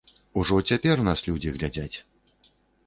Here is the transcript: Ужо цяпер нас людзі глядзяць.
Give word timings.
Ужо 0.43 0.55
цяпер 0.71 1.03
нас 1.09 1.23
людзі 1.29 1.55
глядзяць. 1.59 1.95